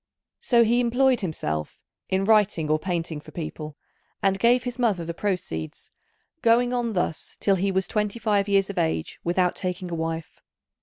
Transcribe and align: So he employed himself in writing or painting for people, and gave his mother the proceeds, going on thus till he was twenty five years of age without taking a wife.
So 0.39 0.63
he 0.63 0.79
employed 0.79 1.21
himself 1.21 1.83
in 2.09 2.25
writing 2.25 2.71
or 2.71 2.79
painting 2.79 3.21
for 3.21 3.29
people, 3.29 3.77
and 4.23 4.39
gave 4.39 4.63
his 4.63 4.79
mother 4.79 5.05
the 5.05 5.13
proceeds, 5.13 5.91
going 6.41 6.73
on 6.73 6.93
thus 6.93 7.37
till 7.39 7.57
he 7.57 7.71
was 7.71 7.87
twenty 7.87 8.17
five 8.17 8.47
years 8.49 8.71
of 8.71 8.79
age 8.79 9.19
without 9.23 9.55
taking 9.55 9.91
a 9.91 9.93
wife. 9.93 10.41